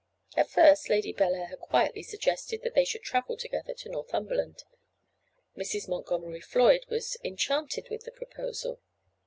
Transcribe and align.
At 0.35 0.49
first 0.49 0.89
Lady 0.89 1.13
Bellair 1.13 1.49
had 1.49 1.59
quietly 1.59 2.01
suggested 2.01 2.63
that 2.63 2.73
they 2.73 2.85
should 2.85 3.03
travel 3.03 3.37
together 3.37 3.75
to 3.75 3.89
Northumberland. 3.89 4.63
Mrs. 5.55 5.87
Montgomery 5.87 6.41
Floyd 6.41 6.87
was 6.89 7.17
enchanted 7.23 7.87
with 7.91 8.05
the 8.05 8.11
proposal. 8.11 8.81